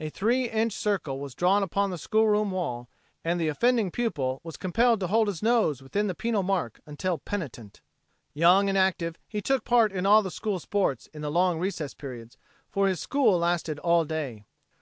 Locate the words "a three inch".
0.00-0.72